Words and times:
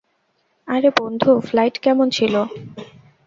আরে 0.67 0.89
বন্ধু- 0.99 1.29
ফ্লাইট 1.47 1.75
কেমন 1.83 2.07
ছিল? 2.09 2.33